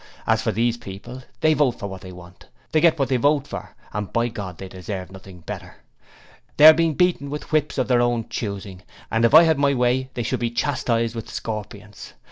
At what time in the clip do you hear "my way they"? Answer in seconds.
9.59-10.23